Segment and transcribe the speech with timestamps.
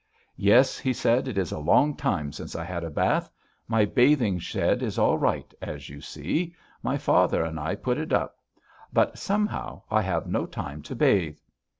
[0.41, 3.29] "Yes," he said, "it is a long time since I had a bath.
[3.67, 6.55] My bathing shed is all right, as you see.
[6.81, 8.39] My father and I put it up,
[8.91, 11.37] but somehow I have no time to bathe."